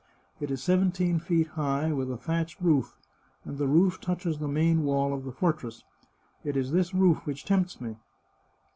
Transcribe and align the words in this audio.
It 0.39 0.49
is 0.49 0.63
seventeen 0.63 1.19
feet 1.19 1.49
high, 1.49 1.91
with 1.93 2.11
a 2.11 2.17
thatched 2.17 2.59
roof, 2.59 2.97
and 3.45 3.59
the 3.59 3.67
roof 3.67 4.01
touches 4.01 4.39
the 4.39 4.47
main 4.47 4.83
wall 4.83 5.13
of 5.13 5.25
the 5.25 5.31
fortress. 5.31 5.83
It 6.43 6.57
is 6.57 6.71
this 6.71 6.91
roof 6.91 7.23
which 7.27 7.45
tempts 7.45 7.79
me. 7.79 7.97